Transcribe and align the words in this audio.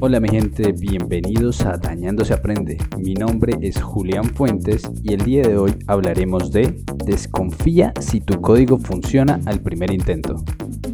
Hola 0.00 0.18
mi 0.18 0.30
gente, 0.30 0.72
bienvenidos 0.72 1.60
a 1.66 1.76
Dañando 1.76 2.24
se 2.24 2.32
aprende. 2.32 2.78
Mi 2.96 3.12
nombre 3.12 3.52
es 3.60 3.82
Julián 3.82 4.24
Fuentes 4.24 4.90
y 5.02 5.12
el 5.12 5.20
día 5.24 5.42
de 5.42 5.58
hoy 5.58 5.74
hablaremos 5.86 6.50
de 6.52 6.74
Desconfía 7.04 7.92
si 8.00 8.22
tu 8.22 8.40
código 8.40 8.78
funciona 8.78 9.40
al 9.44 9.60
primer 9.60 9.92
intento. 9.92 10.36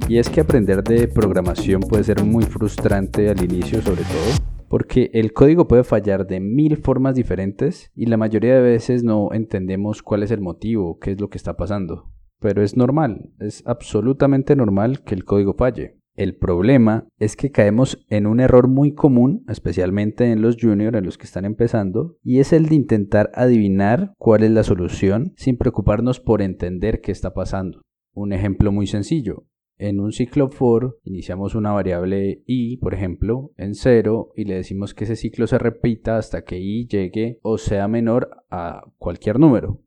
Y 0.08 0.18
es 0.18 0.28
que 0.28 0.40
aprender 0.40 0.82
de 0.82 1.06
programación 1.06 1.82
puede 1.82 2.02
ser 2.02 2.24
muy 2.24 2.46
frustrante 2.46 3.30
al 3.30 3.44
inicio 3.44 3.80
sobre 3.80 4.02
todo, 4.02 4.66
porque 4.68 5.12
el 5.14 5.32
código 5.32 5.68
puede 5.68 5.84
fallar 5.84 6.26
de 6.26 6.40
mil 6.40 6.76
formas 6.76 7.14
diferentes 7.14 7.92
y 7.94 8.06
la 8.06 8.16
mayoría 8.16 8.56
de 8.56 8.62
veces 8.62 9.04
no 9.04 9.32
entendemos 9.32 10.02
cuál 10.02 10.24
es 10.24 10.32
el 10.32 10.40
motivo, 10.40 10.98
qué 10.98 11.12
es 11.12 11.20
lo 11.20 11.30
que 11.30 11.38
está 11.38 11.56
pasando. 11.56 12.08
Pero 12.40 12.62
es 12.62 12.76
normal, 12.76 13.30
es 13.40 13.62
absolutamente 13.66 14.54
normal 14.56 15.02
que 15.02 15.14
el 15.14 15.24
código 15.24 15.54
falle. 15.54 15.98
El 16.18 16.34
problema 16.34 17.06
es 17.18 17.36
que 17.36 17.52
caemos 17.52 18.04
en 18.10 18.26
un 18.26 18.40
error 18.40 18.66
muy 18.66 18.92
común, 18.92 19.44
especialmente 19.48 20.32
en 20.32 20.42
los 20.42 20.56
juniors, 20.60 20.98
en 20.98 21.04
los 21.04 21.16
que 21.16 21.26
están 21.26 21.44
empezando, 21.44 22.16
y 22.24 22.40
es 22.40 22.52
el 22.52 22.68
de 22.68 22.74
intentar 22.74 23.30
adivinar 23.34 24.14
cuál 24.18 24.42
es 24.42 24.50
la 24.50 24.64
solución 24.64 25.32
sin 25.36 25.56
preocuparnos 25.56 26.18
por 26.18 26.42
entender 26.42 27.00
qué 27.00 27.12
está 27.12 27.34
pasando. 27.34 27.82
Un 28.14 28.32
ejemplo 28.32 28.72
muy 28.72 28.88
sencillo. 28.88 29.44
En 29.76 30.00
un 30.00 30.10
ciclo 30.10 30.50
for 30.50 30.98
iniciamos 31.04 31.54
una 31.54 31.70
variable 31.70 32.42
i, 32.46 32.78
por 32.78 32.94
ejemplo, 32.94 33.52
en 33.56 33.76
0 33.76 34.32
y 34.34 34.42
le 34.42 34.56
decimos 34.56 34.92
que 34.92 35.04
ese 35.04 35.14
ciclo 35.14 35.46
se 35.46 35.56
repita 35.56 36.18
hasta 36.18 36.42
que 36.42 36.58
i 36.58 36.88
llegue 36.88 37.38
o 37.42 37.58
sea 37.58 37.86
menor 37.86 38.28
a 38.50 38.82
cualquier 38.98 39.38
número. 39.38 39.82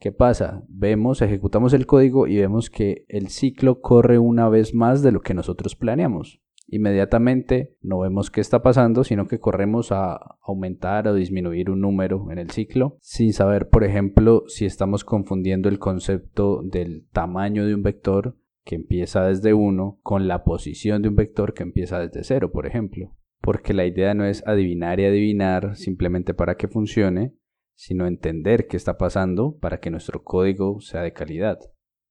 ¿Qué 0.00 0.12
pasa? 0.12 0.64
Vemos, 0.66 1.20
ejecutamos 1.20 1.74
el 1.74 1.84
código 1.84 2.26
y 2.26 2.38
vemos 2.38 2.70
que 2.70 3.04
el 3.08 3.28
ciclo 3.28 3.82
corre 3.82 4.18
una 4.18 4.48
vez 4.48 4.72
más 4.72 5.02
de 5.02 5.12
lo 5.12 5.20
que 5.20 5.34
nosotros 5.34 5.76
planeamos. 5.76 6.40
Inmediatamente 6.68 7.76
no 7.82 7.98
vemos 7.98 8.30
qué 8.30 8.40
está 8.40 8.62
pasando, 8.62 9.04
sino 9.04 9.26
que 9.26 9.40
corremos 9.40 9.92
a 9.92 10.38
aumentar 10.40 11.06
o 11.06 11.14
disminuir 11.14 11.68
un 11.68 11.82
número 11.82 12.30
en 12.30 12.38
el 12.38 12.48
ciclo, 12.48 12.96
sin 13.02 13.34
saber, 13.34 13.68
por 13.68 13.84
ejemplo, 13.84 14.44
si 14.46 14.64
estamos 14.64 15.04
confundiendo 15.04 15.68
el 15.68 15.78
concepto 15.78 16.62
del 16.64 17.06
tamaño 17.12 17.66
de 17.66 17.74
un 17.74 17.82
vector 17.82 18.38
que 18.64 18.76
empieza 18.76 19.24
desde 19.24 19.52
1 19.52 20.00
con 20.02 20.28
la 20.28 20.44
posición 20.44 21.02
de 21.02 21.10
un 21.10 21.16
vector 21.16 21.52
que 21.52 21.62
empieza 21.62 21.98
desde 21.98 22.24
0, 22.24 22.52
por 22.52 22.66
ejemplo. 22.66 23.14
Porque 23.42 23.74
la 23.74 23.84
idea 23.84 24.14
no 24.14 24.24
es 24.24 24.46
adivinar 24.46 24.98
y 24.98 25.04
adivinar 25.04 25.76
simplemente 25.76 26.32
para 26.32 26.56
que 26.56 26.68
funcione, 26.68 27.34
sino 27.80 28.06
entender 28.06 28.66
qué 28.66 28.76
está 28.76 28.98
pasando 28.98 29.56
para 29.58 29.80
que 29.80 29.90
nuestro 29.90 30.22
código 30.22 30.82
sea 30.82 31.00
de 31.00 31.14
calidad. 31.14 31.58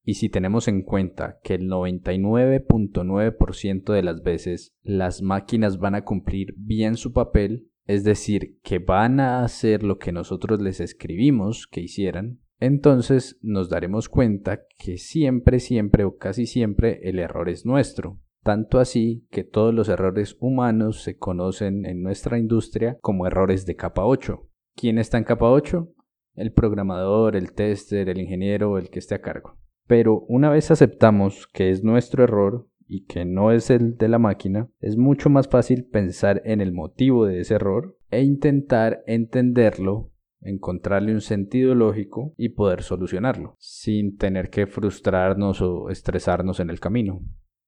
Y 0.02 0.14
si 0.14 0.28
tenemos 0.28 0.66
en 0.66 0.82
cuenta 0.82 1.38
que 1.44 1.54
el 1.54 1.68
99.9% 1.68 3.92
de 3.92 4.02
las 4.02 4.24
veces 4.24 4.74
las 4.82 5.22
máquinas 5.22 5.78
van 5.78 5.94
a 5.94 6.02
cumplir 6.02 6.54
bien 6.56 6.96
su 6.96 7.12
papel, 7.12 7.68
es 7.86 8.02
decir, 8.02 8.58
que 8.64 8.80
van 8.80 9.20
a 9.20 9.44
hacer 9.44 9.84
lo 9.84 9.98
que 9.98 10.10
nosotros 10.10 10.60
les 10.60 10.80
escribimos 10.80 11.68
que 11.68 11.82
hicieran, 11.82 12.40
entonces 12.58 13.38
nos 13.40 13.68
daremos 13.68 14.08
cuenta 14.08 14.62
que 14.76 14.98
siempre, 14.98 15.60
siempre 15.60 16.02
o 16.02 16.16
casi 16.16 16.46
siempre 16.46 16.98
el 17.08 17.20
error 17.20 17.48
es 17.48 17.64
nuestro. 17.64 18.18
Tanto 18.42 18.80
así 18.80 19.24
que 19.30 19.44
todos 19.44 19.72
los 19.72 19.88
errores 19.88 20.36
humanos 20.40 21.04
se 21.04 21.16
conocen 21.16 21.86
en 21.86 22.02
nuestra 22.02 22.40
industria 22.40 22.98
como 23.00 23.28
errores 23.28 23.66
de 23.66 23.76
capa 23.76 24.04
8. 24.04 24.49
¿Quién 24.74 24.98
está 24.98 25.18
en 25.18 25.24
capa 25.24 25.50
8? 25.50 25.92
El 26.34 26.52
programador, 26.52 27.36
el 27.36 27.52
tester, 27.52 28.08
el 28.08 28.20
ingeniero, 28.20 28.78
el 28.78 28.90
que 28.90 28.98
esté 28.98 29.14
a 29.14 29.20
cargo. 29.20 29.58
Pero 29.86 30.20
una 30.28 30.50
vez 30.50 30.70
aceptamos 30.70 31.46
que 31.48 31.70
es 31.70 31.82
nuestro 31.82 32.24
error 32.24 32.68
y 32.86 33.04
que 33.04 33.24
no 33.24 33.52
es 33.52 33.70
el 33.70 33.96
de 33.96 34.08
la 34.08 34.18
máquina, 34.18 34.68
es 34.80 34.96
mucho 34.96 35.30
más 35.30 35.48
fácil 35.48 35.84
pensar 35.84 36.42
en 36.44 36.60
el 36.60 36.72
motivo 36.72 37.26
de 37.26 37.40
ese 37.40 37.54
error 37.54 37.96
e 38.10 38.22
intentar 38.22 39.02
entenderlo, 39.06 40.10
encontrarle 40.40 41.12
un 41.12 41.20
sentido 41.20 41.74
lógico 41.74 42.34
y 42.36 42.50
poder 42.50 42.82
solucionarlo, 42.82 43.54
sin 43.58 44.16
tener 44.16 44.50
que 44.50 44.66
frustrarnos 44.66 45.60
o 45.60 45.88
estresarnos 45.90 46.58
en 46.58 46.70
el 46.70 46.80
camino. 46.80 47.20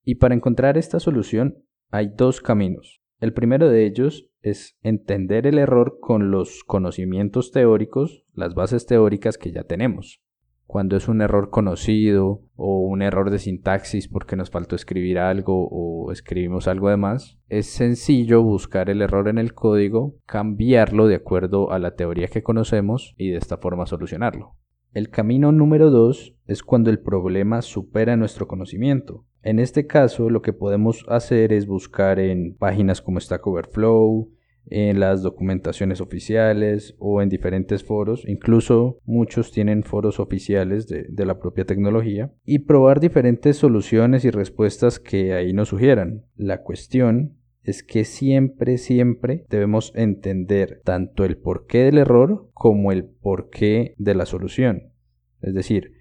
Y 0.05 0.17
para 0.17 0.35
encontrar 0.35 0.77
esta 0.77 0.99
solución 0.99 1.65
hay 1.91 2.09
dos 2.17 2.41
caminos. 2.41 3.03
El 3.21 3.33
primero 3.33 3.69
de 3.69 3.87
ellos 3.87 4.29
es 4.43 4.77
entender 4.83 5.47
el 5.47 5.59
error 5.59 5.99
con 6.01 6.31
los 6.31 6.65
conocimientos 6.65 7.53
teóricos, 7.53 8.25
las 8.35 8.55
bases 8.55 8.87
teóricas 8.87 9.39
que 9.39 9.53
ya 9.53 9.65
tenemos. 9.65 10.21
Cuando 10.67 10.97
es 10.97 11.07
un 11.09 11.21
error 11.21 11.51
conocido 11.51 12.41
o 12.57 12.81
un 12.81 13.03
error 13.03 13.31
de 13.31 13.39
sintaxis 13.39 14.09
porque 14.09 14.37
nos 14.37 14.51
faltó 14.51 14.75
escribir 14.75 15.19
algo 15.19 15.69
o 15.71 16.11
escribimos 16.13 16.67
algo 16.67 16.89
de 16.89 16.97
más, 16.97 17.39
es 17.49 17.67
sencillo 17.67 18.43
buscar 18.43 18.89
el 18.89 19.03
error 19.03 19.29
en 19.29 19.39
el 19.39 19.53
código, 19.53 20.17
cambiarlo 20.25 21.09
de 21.09 21.17
acuerdo 21.17 21.73
a 21.73 21.79
la 21.79 21.95
teoría 21.95 22.29
que 22.29 22.43
conocemos 22.43 23.15
y 23.19 23.31
de 23.31 23.37
esta 23.37 23.59
forma 23.59 23.87
solucionarlo. 23.87 24.57
El 24.93 25.09
camino 25.09 25.53
número 25.53 25.91
dos 25.91 26.35
es 26.47 26.63
cuando 26.63 26.91
el 26.91 26.99
problema 26.99 27.63
supera 27.63 28.17
nuestro 28.17 28.47
conocimiento. 28.47 29.25
En 29.43 29.59
este 29.59 29.87
caso, 29.87 30.29
lo 30.29 30.43
que 30.43 30.53
podemos 30.53 31.05
hacer 31.09 31.53
es 31.53 31.67
buscar 31.67 32.19
en 32.19 32.55
páginas 32.55 33.01
como 33.01 33.19
Stack 33.19 33.47
Overflow, 33.47 34.31
en 34.67 35.01
las 35.01 35.23
documentaciones 35.23 36.01
oficiales 36.01 36.95
o 36.99 37.21
en 37.21 37.29
diferentes 37.29 37.83
foros, 37.83 38.23
incluso 38.29 38.99
muchos 39.05 39.51
tienen 39.51 39.83
foros 39.83 40.21
oficiales 40.21 40.87
de, 40.87 41.07
de, 41.09 41.27
la 41.27 41.41
propia 41.41 41.65
tecnología, 41.65 42.33
y 42.45 42.61
probar 42.61 43.01
diferentes 43.01 43.57
soluciones 43.57 44.25
y 44.25 44.31
respuestas 44.31 45.01
que 45.01 45.35
ahí 45.35 45.53
nos 45.53 45.69
sugieran. 45.69 46.27
La 46.37 46.63
cuestión 46.63 47.39
es 47.63 47.83
que 47.83 48.05
siempre, 48.05 48.79
siempre 48.79 49.47
debemos 49.49 49.93
entender 49.95 50.81
tanto 50.85 51.25
el 51.25 51.37
porqué 51.37 51.85
del 51.85 51.99
error 51.99 52.51
como 52.55 52.93
el 52.93 53.05
porqué 53.05 53.95
de 53.99 54.15
la 54.15 54.27
solución. 54.27 54.93
Es 55.41 55.55
decir, 55.55 55.93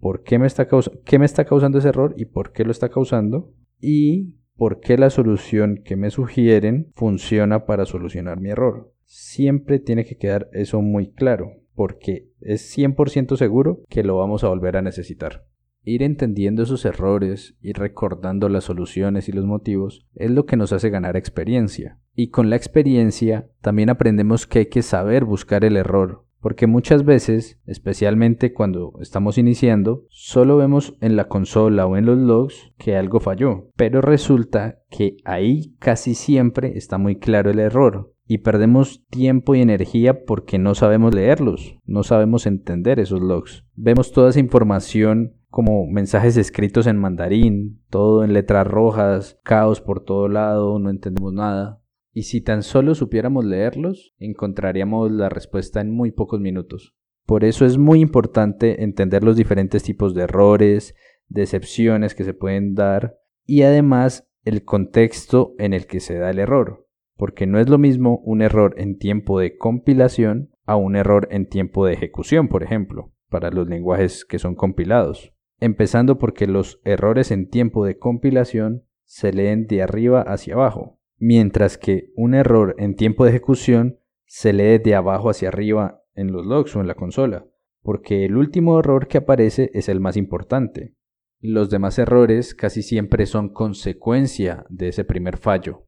por 0.00 0.22
qué 0.22 0.38
me 0.38 0.46
está, 0.46 0.68
qué 1.04 1.18
me 1.18 1.26
está 1.26 1.44
causando 1.44 1.78
ese 1.78 1.88
error 1.88 2.14
y 2.16 2.26
por 2.26 2.52
qué 2.52 2.64
lo 2.64 2.72
está 2.72 2.88
causando 2.88 3.52
y 3.80 4.36
por 4.56 4.80
qué 4.80 4.96
la 4.96 5.10
solución 5.10 5.82
que 5.84 5.96
me 5.96 6.10
sugieren 6.10 6.92
funciona 6.94 7.66
para 7.66 7.86
solucionar 7.86 8.40
mi 8.40 8.50
error. 8.50 8.92
Siempre 9.04 9.78
tiene 9.78 10.04
que 10.04 10.16
quedar 10.16 10.48
eso 10.52 10.80
muy 10.80 11.12
claro, 11.12 11.52
porque 11.74 12.28
es 12.40 12.76
100% 12.76 13.36
seguro 13.36 13.82
que 13.88 14.02
lo 14.04 14.16
vamos 14.16 14.44
a 14.44 14.48
volver 14.48 14.76
a 14.76 14.82
necesitar. 14.82 15.44
Ir 15.84 16.02
entendiendo 16.02 16.62
esos 16.62 16.84
errores 16.84 17.56
y 17.60 17.72
recordando 17.72 18.48
las 18.48 18.64
soluciones 18.64 19.28
y 19.28 19.32
los 19.32 19.44
motivos 19.44 20.06
es 20.14 20.30
lo 20.30 20.46
que 20.46 20.56
nos 20.56 20.72
hace 20.72 20.90
ganar 20.90 21.16
experiencia. 21.16 21.98
Y 22.14 22.28
con 22.28 22.50
la 22.50 22.56
experiencia 22.56 23.48
también 23.60 23.90
aprendemos 23.90 24.46
que 24.46 24.60
hay 24.60 24.66
que 24.66 24.82
saber 24.82 25.24
buscar 25.24 25.64
el 25.64 25.76
error, 25.76 26.24
porque 26.40 26.66
muchas 26.66 27.04
veces, 27.04 27.58
especialmente 27.66 28.52
cuando 28.52 28.92
estamos 29.00 29.38
iniciando, 29.38 30.04
solo 30.08 30.56
vemos 30.56 30.96
en 31.00 31.16
la 31.16 31.28
consola 31.28 31.86
o 31.86 31.96
en 31.96 32.06
los 32.06 32.18
logs 32.18 32.72
que 32.78 32.96
algo 32.96 33.18
falló, 33.20 33.70
pero 33.76 34.00
resulta 34.00 34.80
que 34.90 35.16
ahí 35.24 35.74
casi 35.78 36.14
siempre 36.14 36.76
está 36.76 36.98
muy 36.98 37.16
claro 37.16 37.50
el 37.50 37.58
error, 37.58 38.12
y 38.26 38.38
perdemos 38.38 39.04
tiempo 39.08 39.54
y 39.54 39.60
energía 39.60 40.24
porque 40.24 40.58
no 40.58 40.74
sabemos 40.74 41.14
leerlos, 41.14 41.76
no 41.84 42.02
sabemos 42.02 42.46
entender 42.46 42.98
esos 43.00 43.20
logs. 43.20 43.64
Vemos 43.74 44.12
toda 44.12 44.30
esa 44.30 44.40
información 44.40 45.34
como 45.52 45.86
mensajes 45.86 46.38
escritos 46.38 46.86
en 46.86 46.96
mandarín, 46.96 47.82
todo 47.90 48.24
en 48.24 48.32
letras 48.32 48.66
rojas, 48.66 49.38
caos 49.44 49.82
por 49.82 50.02
todo 50.02 50.26
lado, 50.26 50.78
no 50.78 50.88
entendemos 50.88 51.34
nada. 51.34 51.82
Y 52.14 52.22
si 52.22 52.40
tan 52.40 52.62
solo 52.62 52.94
supiéramos 52.94 53.44
leerlos, 53.44 54.14
encontraríamos 54.18 55.12
la 55.12 55.28
respuesta 55.28 55.82
en 55.82 55.90
muy 55.90 56.10
pocos 56.10 56.40
minutos. 56.40 56.96
Por 57.26 57.44
eso 57.44 57.66
es 57.66 57.76
muy 57.76 58.00
importante 58.00 58.82
entender 58.82 59.22
los 59.24 59.36
diferentes 59.36 59.82
tipos 59.82 60.14
de 60.14 60.22
errores, 60.22 60.94
decepciones 61.28 62.14
que 62.14 62.24
se 62.24 62.32
pueden 62.32 62.74
dar 62.74 63.18
y 63.44 63.60
además 63.60 64.26
el 64.44 64.64
contexto 64.64 65.52
en 65.58 65.74
el 65.74 65.86
que 65.86 66.00
se 66.00 66.16
da 66.16 66.30
el 66.30 66.38
error, 66.38 66.88
porque 67.14 67.46
no 67.46 67.60
es 67.60 67.68
lo 67.68 67.76
mismo 67.76 68.22
un 68.24 68.40
error 68.40 68.74
en 68.78 68.96
tiempo 68.96 69.38
de 69.38 69.58
compilación 69.58 70.50
a 70.64 70.76
un 70.76 70.96
error 70.96 71.28
en 71.30 71.46
tiempo 71.46 71.84
de 71.84 71.92
ejecución, 71.92 72.48
por 72.48 72.62
ejemplo, 72.62 73.12
para 73.28 73.50
los 73.50 73.68
lenguajes 73.68 74.24
que 74.24 74.38
son 74.38 74.54
compilados 74.54 75.34
empezando 75.62 76.18
porque 76.18 76.48
los 76.48 76.80
errores 76.84 77.30
en 77.30 77.48
tiempo 77.48 77.84
de 77.84 77.96
compilación 77.96 78.82
se 79.04 79.32
leen 79.32 79.68
de 79.68 79.80
arriba 79.80 80.20
hacia 80.20 80.54
abajo, 80.54 80.98
mientras 81.18 81.78
que 81.78 82.10
un 82.16 82.34
error 82.34 82.74
en 82.78 82.96
tiempo 82.96 83.24
de 83.24 83.30
ejecución 83.30 84.00
se 84.26 84.52
lee 84.52 84.78
de 84.78 84.96
abajo 84.96 85.30
hacia 85.30 85.50
arriba 85.50 86.02
en 86.16 86.32
los 86.32 86.44
logs 86.44 86.74
o 86.74 86.80
en 86.80 86.88
la 86.88 86.96
consola, 86.96 87.46
porque 87.80 88.24
el 88.24 88.36
último 88.36 88.80
error 88.80 89.06
que 89.06 89.18
aparece 89.18 89.70
es 89.72 89.88
el 89.88 90.00
más 90.00 90.16
importante. 90.16 90.96
Los 91.38 91.70
demás 91.70 91.96
errores 92.00 92.56
casi 92.56 92.82
siempre 92.82 93.26
son 93.26 93.48
consecuencia 93.48 94.66
de 94.68 94.88
ese 94.88 95.04
primer 95.04 95.36
fallo. 95.36 95.86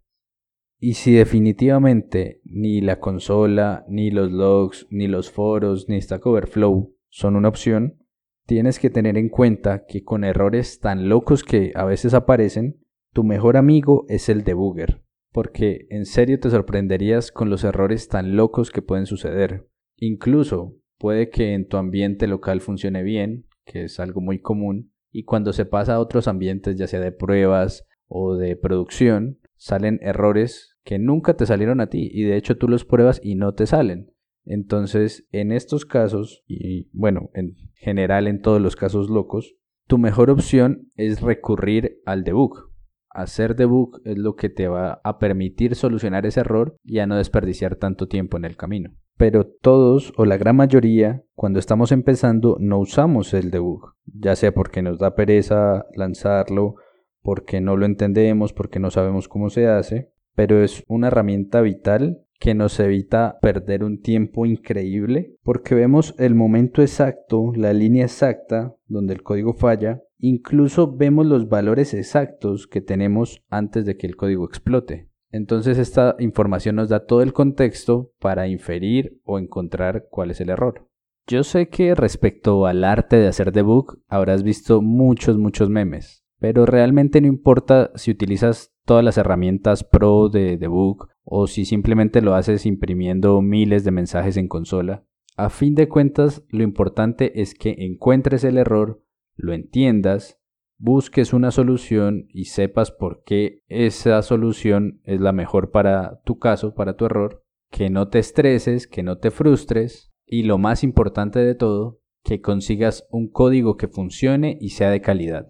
Y 0.79 0.95
si 0.95 1.15
definitivamente 1.15 2.41
ni 2.45 2.81
la 2.81 3.01
consola, 3.01 3.85
ni 3.89 4.13
los 4.13 4.31
logs, 4.31 4.87
ni 4.91 5.09
los 5.09 5.33
foros, 5.33 5.89
ni 5.89 6.01
Stack 6.01 6.25
Overflow 6.25 6.95
son 7.09 7.35
una 7.35 7.49
opción, 7.49 8.04
tienes 8.47 8.79
que 8.79 8.91
tener 8.91 9.17
en 9.17 9.29
cuenta 9.29 9.85
que 9.87 10.05
con 10.05 10.25
errores 10.25 10.81
tan 10.81 11.09
locos 11.09 11.45
que 11.45 11.73
a 11.75 11.85
veces 11.85 12.15
aparecen, 12.15 12.81
tu 13.13 13.25
mejor 13.25 13.57
amigo 13.57 14.05
es 14.09 14.29
el 14.29 14.45
debugger, 14.45 15.03
porque 15.33 15.87
en 15.91 16.05
serio 16.05 16.39
te 16.41 16.51
sorprenderías 16.51 17.33
con 17.33 17.51
los 17.51 17.65
errores 17.65 18.09
tan 18.09 18.37
locos 18.37 18.71
que 18.71 18.83
pueden 18.83 19.07
suceder. 19.07 19.69
Incluso 19.97 20.77
puede 20.99 21.31
que 21.31 21.55
en 21.55 21.67
tu 21.67 21.77
ambiente 21.77 22.27
local 22.27 22.61
funcione 22.61 23.03
bien, 23.03 23.47
que 23.65 23.85
es 23.85 24.01
algo 24.01 24.21
muy 24.21 24.41
común, 24.41 24.93
y 25.11 25.25
cuando 25.25 25.53
se 25.53 25.65
pasa 25.65 25.95
a 25.95 26.01
otros 26.01 26.27
ambientes, 26.27 26.77
ya 26.77 26.87
sea 26.87 27.01
de 27.01 27.13
pruebas 27.13 27.87
o 28.09 28.35
de 28.35 28.57
producción, 28.57 29.39
salen 29.57 29.99
errores 30.03 30.77
que 30.85 30.99
nunca 30.99 31.35
te 31.35 31.47
salieron 31.47 31.81
a 31.81 31.89
ti 31.89 32.11
y 32.13 32.25
de 32.25 32.37
hecho 32.37 32.57
tú 32.57 32.69
los 32.69 32.85
pruebas 32.85 33.21
y 33.23 33.37
no 33.37 33.55
te 33.55 33.67
salen. 33.67 34.14
Entonces, 34.45 35.27
en 35.33 35.53
estos 35.53 35.87
casos, 35.87 36.43
y 36.47 36.89
bueno, 36.93 37.31
en 37.35 37.55
general 37.75 38.27
en 38.27 38.41
todos 38.41 38.61
los 38.61 38.77
casos 38.77 39.09
locos, 39.09 39.57
tu 39.87 39.99
mejor 39.99 40.31
opción 40.31 40.91
es 40.97 41.21
recurrir 41.21 42.01
al 42.07 42.25
debug. 42.25 42.71
Hacer 43.11 43.55
debug 43.55 44.01
es 44.05 44.19
lo 44.19 44.35
que 44.35 44.49
te 44.49 44.67
va 44.67 45.01
a 45.05 45.19
permitir 45.19 45.77
solucionar 45.77 46.27
ese 46.27 46.41
error 46.41 46.77
y 46.83 46.99
a 46.99 47.07
no 47.07 47.17
desperdiciar 47.17 47.77
tanto 47.77 48.09
tiempo 48.09 48.37
en 48.37 48.45
el 48.45 48.57
camino. 48.57 48.91
Pero 49.17 49.47
todos 49.47 50.13
o 50.17 50.25
la 50.25 50.37
gran 50.37 50.57
mayoría, 50.57 51.23
cuando 51.35 51.61
estamos 51.61 51.93
empezando, 51.93 52.57
no 52.59 52.81
usamos 52.81 53.33
el 53.33 53.51
debug, 53.51 53.95
ya 54.07 54.35
sea 54.35 54.53
porque 54.53 54.83
nos 54.83 54.99
da 54.99 55.15
pereza 55.15 55.87
lanzarlo, 55.95 56.75
porque 57.23 57.61
no 57.61 57.77
lo 57.77 57.87
entendemos, 57.87 58.53
porque 58.53 58.81
no 58.81 58.91
sabemos 58.91 59.29
cómo 59.29 59.49
se 59.49 59.69
hace, 59.69 60.11
pero 60.35 60.65
es 60.65 60.83
una 60.89 61.07
herramienta 61.09 61.61
vital 61.61 62.24
que 62.39 62.55
nos 62.55 62.79
evita 62.81 63.39
perder 63.41 63.85
un 63.85 64.01
tiempo 64.01 64.47
increíble 64.47 65.37
porque 65.43 65.75
vemos 65.75 66.15
el 66.19 66.35
momento 66.35 66.83
exacto, 66.83 67.53
la 67.55 67.73
línea 67.73 68.05
exacta 68.05 68.75
donde 68.87 69.15
el 69.15 69.23
código 69.23 69.55
falla, 69.55 70.03
incluso 70.19 70.95
vemos 70.95 71.27
los 71.27 71.49
valores 71.49 71.95
exactos 71.95 72.67
que 72.67 72.81
tenemos 72.81 73.43
antes 73.49 73.85
de 73.87 73.97
que 73.97 74.07
el 74.07 74.17
código 74.17 74.45
explote. 74.47 75.09
Entonces 75.31 75.79
esta 75.79 76.15
información 76.19 76.77
nos 76.77 76.89
da 76.89 77.07
todo 77.07 77.23
el 77.23 77.33
contexto 77.33 78.13
para 78.21 78.47
inferir 78.47 79.21
o 79.25 79.39
encontrar 79.39 80.07
cuál 80.09 80.31
es 80.31 80.41
el 80.41 80.51
error. 80.51 80.89
Yo 81.27 81.43
sé 81.43 81.69
que 81.69 81.95
respecto 81.95 82.67
al 82.67 82.85
arte 82.85 83.17
de 83.17 83.29
hacer 83.29 83.51
debug 83.51 83.99
habrás 84.07 84.43
visto 84.43 84.83
muchos, 84.83 85.39
muchos 85.39 85.71
memes, 85.71 86.24
pero 86.45 86.67
realmente 86.67 87.23
no 87.23 87.27
importa 87.27 87.91
si 87.95 88.11
utilizas 88.11 88.75
todas 88.85 89.03
las 89.03 89.17
herramientas 89.17 89.83
pro 89.83 90.29
de 90.29 90.59
debug 90.59 91.09
o 91.25 91.47
si 91.47 91.65
simplemente 91.65 92.21
lo 92.21 92.35
haces 92.35 92.67
imprimiendo 92.67 93.41
miles 93.41 93.83
de 93.83 93.93
mensajes 93.93 94.37
en 94.37 94.47
consola. 94.47 95.07
A 95.39 95.49
fin 95.49 95.75
de 95.75 95.89
cuentas, 95.89 96.45
lo 96.51 96.63
importante 96.63 97.41
es 97.41 97.55
que 97.55 97.77
encuentres 97.79 98.45
el 98.45 98.59
error, 98.59 99.03
lo 99.37 99.55
entiendas, 99.55 100.39
busques 100.77 101.33
una 101.33 101.51
solución 101.51 102.27
y 102.29 102.45
sepas 102.45 102.91
por 102.91 103.23
qué 103.25 103.63
esa 103.69 104.21
solución 104.21 105.01
es 105.05 105.23
la 105.23 105.33
mejor 105.33 105.71
para 105.71 106.21
tu 106.27 106.39
caso, 106.39 106.75
para 106.75 106.95
tu 106.95 107.07
error, 107.07 107.43
que 107.71 107.89
no 107.89 108.09
te 108.09 108.19
estreses, 108.19 108.87
que 108.87 109.03
no 109.03 109.17
te 109.17 109.31
frustres 109.31 110.13
y 110.27 110.43
lo 110.43 110.59
más 110.59 110.85
importante 110.85 111.39
de 111.39 111.55
todo, 111.55 112.03
que 112.23 112.43
consigas 112.43 113.09
un 113.11 113.31
código 113.31 113.79
que 113.79 113.89
funcione 113.89 114.59
y 114.61 114.69
sea 114.69 114.91
de 114.91 115.01
calidad. 115.01 115.47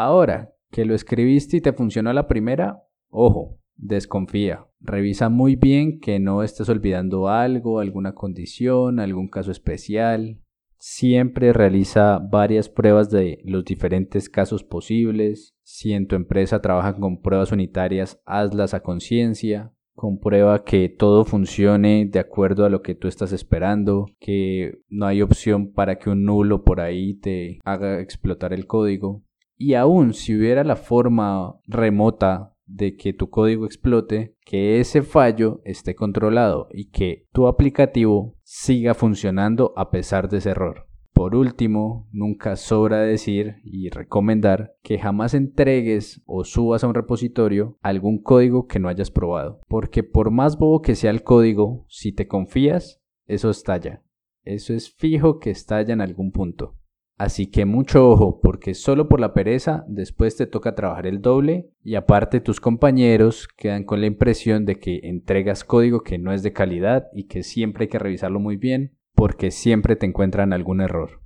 Ahora, 0.00 0.54
que 0.70 0.84
lo 0.84 0.94
escribiste 0.94 1.56
y 1.56 1.60
te 1.60 1.72
funcionó 1.72 2.12
la 2.12 2.28
primera, 2.28 2.84
ojo, 3.08 3.58
desconfía. 3.74 4.64
Revisa 4.78 5.28
muy 5.28 5.56
bien 5.56 5.98
que 5.98 6.20
no 6.20 6.44
estés 6.44 6.68
olvidando 6.68 7.26
algo, 7.26 7.80
alguna 7.80 8.14
condición, 8.14 9.00
algún 9.00 9.26
caso 9.26 9.50
especial. 9.50 10.38
Siempre 10.78 11.52
realiza 11.52 12.20
varias 12.20 12.68
pruebas 12.68 13.10
de 13.10 13.40
los 13.44 13.64
diferentes 13.64 14.28
casos 14.28 14.62
posibles. 14.62 15.56
Si 15.64 15.92
en 15.92 16.06
tu 16.06 16.14
empresa 16.14 16.62
trabajan 16.62 17.00
con 17.00 17.20
pruebas 17.20 17.50
unitarias, 17.50 18.22
hazlas 18.24 18.74
a 18.74 18.84
conciencia. 18.84 19.72
Comprueba 19.94 20.62
que 20.62 20.88
todo 20.88 21.24
funcione 21.24 22.06
de 22.06 22.20
acuerdo 22.20 22.64
a 22.64 22.70
lo 22.70 22.82
que 22.82 22.94
tú 22.94 23.08
estás 23.08 23.32
esperando, 23.32 24.06
que 24.20 24.78
no 24.88 25.06
hay 25.06 25.22
opción 25.22 25.72
para 25.72 25.98
que 25.98 26.08
un 26.08 26.22
nulo 26.22 26.62
por 26.62 26.80
ahí 26.80 27.14
te 27.14 27.58
haga 27.64 28.00
explotar 28.00 28.52
el 28.52 28.68
código. 28.68 29.24
Y 29.58 29.74
aún 29.74 30.14
si 30.14 30.36
hubiera 30.36 30.64
la 30.64 30.76
forma 30.76 31.60
remota 31.66 32.54
de 32.64 32.96
que 32.96 33.12
tu 33.12 33.28
código 33.28 33.66
explote, 33.66 34.36
que 34.44 34.78
ese 34.78 35.02
fallo 35.02 35.60
esté 35.64 35.94
controlado 35.94 36.68
y 36.72 36.90
que 36.90 37.26
tu 37.32 37.48
aplicativo 37.48 38.36
siga 38.44 38.94
funcionando 38.94 39.72
a 39.76 39.90
pesar 39.90 40.28
de 40.28 40.38
ese 40.38 40.50
error. 40.50 40.86
Por 41.12 41.34
último, 41.34 42.06
nunca 42.12 42.54
sobra 42.54 43.00
decir 43.00 43.56
y 43.64 43.88
recomendar 43.88 44.76
que 44.84 45.00
jamás 45.00 45.34
entregues 45.34 46.22
o 46.26 46.44
subas 46.44 46.84
a 46.84 46.86
un 46.86 46.94
repositorio 46.94 47.76
algún 47.82 48.22
código 48.22 48.68
que 48.68 48.78
no 48.78 48.88
hayas 48.88 49.10
probado, 49.10 49.60
porque 49.66 50.04
por 50.04 50.30
más 50.30 50.56
bobo 50.56 50.80
que 50.80 50.94
sea 50.94 51.10
el 51.10 51.24
código, 51.24 51.84
si 51.88 52.12
te 52.12 52.28
confías, 52.28 53.02
eso 53.26 53.50
estalla. 53.50 54.04
Eso 54.44 54.72
es 54.72 54.94
fijo 54.94 55.40
que 55.40 55.50
estalla 55.50 55.92
en 55.92 56.00
algún 56.00 56.30
punto. 56.30 56.76
Así 57.18 57.48
que 57.48 57.64
mucho 57.64 58.08
ojo, 58.08 58.38
porque 58.40 58.74
solo 58.74 59.08
por 59.08 59.18
la 59.18 59.34
pereza 59.34 59.84
después 59.88 60.36
te 60.36 60.46
toca 60.46 60.76
trabajar 60.76 61.04
el 61.04 61.20
doble 61.20 61.68
y 61.82 61.96
aparte 61.96 62.40
tus 62.40 62.60
compañeros 62.60 63.48
quedan 63.48 63.82
con 63.82 64.00
la 64.00 64.06
impresión 64.06 64.64
de 64.64 64.76
que 64.76 65.00
entregas 65.02 65.64
código 65.64 66.02
que 66.02 66.18
no 66.18 66.32
es 66.32 66.44
de 66.44 66.52
calidad 66.52 67.08
y 67.12 67.24
que 67.24 67.42
siempre 67.42 67.84
hay 67.84 67.88
que 67.88 67.98
revisarlo 67.98 68.38
muy 68.38 68.56
bien 68.56 68.96
porque 69.16 69.50
siempre 69.50 69.96
te 69.96 70.06
encuentran 70.06 70.52
algún 70.52 70.80
error. 70.80 71.20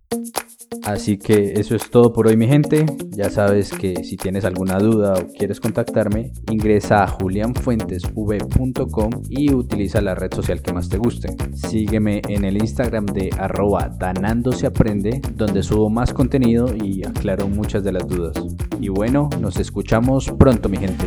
Así 0.85 1.19
que 1.19 1.53
eso 1.57 1.77
es 1.77 1.91
todo 1.91 2.13
por 2.13 2.27
hoy 2.27 2.37
mi 2.37 2.47
gente. 2.47 2.85
Ya 3.11 3.31
sabes 3.31 3.71
que 3.71 4.05
si 4.05 4.17
tienes 4.17 4.45
alguna 4.45 4.79
duda 4.79 5.15
o 5.15 5.27
quieres 5.27 5.61
contactarme, 5.61 6.33
ingresa 6.51 7.05
a 7.05 7.09
julianfuentesv.com 7.09 9.11
y 9.29 9.53
utiliza 9.53 10.01
la 10.01 10.15
red 10.15 10.33
social 10.35 10.63
que 10.63 10.73
más 10.73 10.89
te 10.89 10.99
guste. 10.99 11.37
Sígueme 11.55 12.23
en 12.29 12.45
el 12.45 12.57
Instagram 12.57 13.07
de 13.07 13.31
arroba 13.39 13.89
danandoseaprende 13.89 15.21
donde 15.35 15.63
subo 15.63 15.91
más 15.91 16.13
contenido 16.13 16.75
y 16.75 17.07
aclaro 17.07 17.49
muchas 17.49 17.85
de 17.85 17.93
las 17.93 18.07
dudas. 18.07 18.35
Y 18.81 18.89
bueno, 18.89 19.29
nos 19.41 19.59
escuchamos 19.59 20.33
pronto 20.39 20.69
mi 20.69 20.79
gente. 20.79 21.07